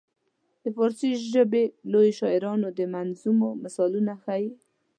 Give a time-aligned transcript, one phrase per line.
[0.63, 4.49] د فارسي ژبې لویو شاعرانو د نظمونو مثالونه ښيي.